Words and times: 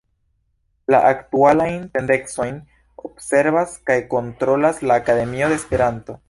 La 0.93 1.01
aktualajn 1.11 1.83
tendencojn 1.97 2.57
observas 3.11 3.77
kaj 3.91 3.99
kontrolas 4.15 4.83
la 4.93 4.99
Akademio 5.05 5.53
de 5.53 5.61
Esperanto. 5.63 6.19